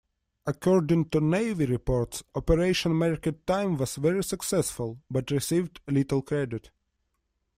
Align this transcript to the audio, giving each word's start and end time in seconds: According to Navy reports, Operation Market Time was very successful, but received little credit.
According 0.47 1.09
to 1.09 1.21
Navy 1.21 1.67
reports, 1.67 2.23
Operation 2.33 2.91
Market 2.95 3.45
Time 3.45 3.77
was 3.77 3.97
very 3.97 4.23
successful, 4.23 4.99
but 5.11 5.29
received 5.29 5.79
little 5.87 6.23
credit. 6.23 6.71